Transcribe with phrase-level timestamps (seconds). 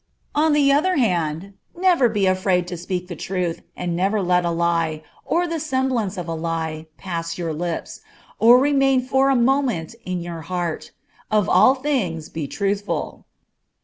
[0.33, 4.49] On the other hand, never be afraid to speak the truth, and never let a
[4.49, 8.01] lie, or the semblance of a lie, pass your lips,
[8.39, 10.89] or remain for a moment in your heart.
[11.29, 13.27] Of all things be truthful.